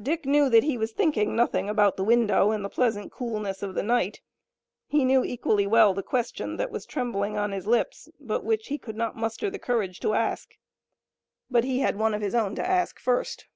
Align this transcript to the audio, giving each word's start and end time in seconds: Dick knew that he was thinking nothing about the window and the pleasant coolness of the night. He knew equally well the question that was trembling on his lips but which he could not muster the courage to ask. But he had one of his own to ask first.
Dick 0.00 0.24
knew 0.24 0.48
that 0.48 0.64
he 0.64 0.78
was 0.78 0.90
thinking 0.92 1.36
nothing 1.36 1.68
about 1.68 1.98
the 1.98 2.02
window 2.02 2.50
and 2.50 2.64
the 2.64 2.70
pleasant 2.70 3.12
coolness 3.12 3.62
of 3.62 3.74
the 3.74 3.82
night. 3.82 4.22
He 4.86 5.04
knew 5.04 5.22
equally 5.22 5.66
well 5.66 5.92
the 5.92 6.02
question 6.02 6.56
that 6.56 6.70
was 6.70 6.86
trembling 6.86 7.36
on 7.36 7.52
his 7.52 7.66
lips 7.66 8.08
but 8.18 8.42
which 8.42 8.68
he 8.68 8.78
could 8.78 8.96
not 8.96 9.16
muster 9.16 9.50
the 9.50 9.58
courage 9.58 10.00
to 10.00 10.14
ask. 10.14 10.56
But 11.50 11.64
he 11.64 11.80
had 11.80 11.98
one 11.98 12.14
of 12.14 12.22
his 12.22 12.34
own 12.34 12.54
to 12.54 12.66
ask 12.66 12.98
first. 12.98 13.48